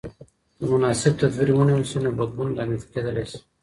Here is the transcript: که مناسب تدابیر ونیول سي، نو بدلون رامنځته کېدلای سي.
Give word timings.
که 0.57 0.63
مناسب 0.71 1.13
تدابیر 1.19 1.49
ونیول 1.53 1.83
سي، 1.89 1.97
نو 2.05 2.09
بدلون 2.19 2.49
رامنځته 2.57 2.87
کېدلای 2.93 3.25
سي. 3.31 3.39